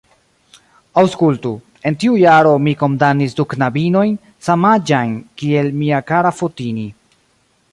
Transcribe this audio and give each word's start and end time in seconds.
Aŭskultu: 1.01 1.51
en 1.89 1.97
tiu 2.03 2.15
jaro, 2.21 2.53
mi 2.67 2.73
kondamnis 2.79 3.37
du 3.41 3.45
knabinojn, 3.51 4.17
samaĝajn 4.49 5.13
kiel 5.43 5.71
mia 5.83 6.01
kara 6.09 6.33
Fotini. 6.41 6.89